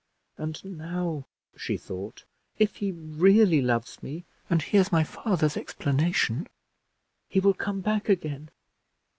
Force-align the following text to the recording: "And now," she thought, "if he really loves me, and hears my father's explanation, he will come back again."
"And 0.35 0.65
now," 0.65 1.27
she 1.55 1.77
thought, 1.77 2.23
"if 2.57 2.77
he 2.77 2.91
really 2.91 3.61
loves 3.61 4.01
me, 4.01 4.25
and 4.49 4.59
hears 4.59 4.91
my 4.91 5.03
father's 5.03 5.55
explanation, 5.55 6.47
he 7.29 7.39
will 7.39 7.53
come 7.53 7.81
back 7.81 8.09
again." 8.09 8.49